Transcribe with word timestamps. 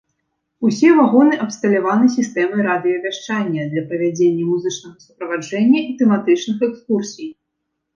Усе 0.69 0.87
вагоны 0.99 1.37
абсталяваны 1.45 2.07
сістэмай 2.15 2.65
радыёвяшчання 2.69 3.69
для 3.77 3.87
правядзення 3.95 4.43
музычнага 4.51 4.97
суправаджэння 5.09 5.79
і 5.89 5.97
тэматычных 6.05 6.57
экскурсій. 6.75 7.35